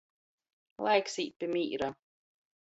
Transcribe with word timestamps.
Laiks 0.87 1.19
īt 1.25 1.37
pi 1.45 1.51
mīra! 1.53 1.91